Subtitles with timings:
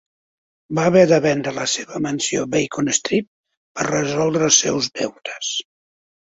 [0.77, 3.29] Va haver de vendre la seva mansió Beacon Street
[3.81, 5.53] per resoldre els seus deutes.